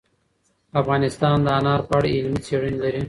افغانستان 0.81 1.37
د 1.45 1.47
انار 1.57 1.81
په 1.87 1.93
اړه 1.97 2.09
علمي 2.15 2.39
څېړنې 2.45 2.79
لري. 2.83 2.99